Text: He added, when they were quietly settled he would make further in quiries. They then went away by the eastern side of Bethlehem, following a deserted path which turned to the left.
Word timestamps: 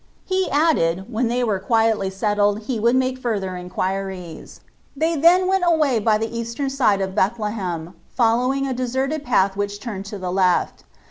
He 0.25 0.49
added, 0.49 1.13
when 1.13 1.27
they 1.27 1.43
were 1.43 1.59
quietly 1.59 2.09
settled 2.09 2.61
he 2.61 2.79
would 2.79 2.95
make 2.95 3.19
further 3.19 3.55
in 3.55 3.69
quiries. 3.69 4.61
They 4.97 5.15
then 5.15 5.45
went 5.45 5.63
away 5.63 5.99
by 5.99 6.17
the 6.17 6.35
eastern 6.35 6.71
side 6.71 7.01
of 7.01 7.13
Bethlehem, 7.13 7.93
following 8.09 8.65
a 8.65 8.73
deserted 8.73 9.23
path 9.23 9.55
which 9.55 9.79
turned 9.79 10.05
to 10.07 10.17
the 10.17 10.31
left. 10.31 10.85